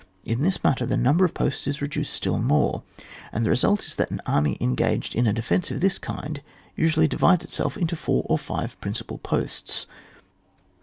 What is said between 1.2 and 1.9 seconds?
of posts is